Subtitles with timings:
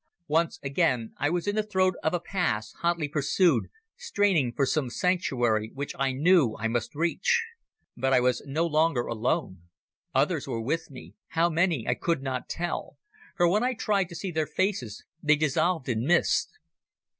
[0.27, 4.89] Once again I was in the throat of a pass, hotly pursued, straining for some
[4.89, 7.43] sanctuary which I knew I must reach.
[7.95, 9.61] But I was no longer alone.
[10.15, 12.97] Others were with me: how many I could not tell,
[13.37, 16.49] for when I tried to see their faces they dissolved in mist.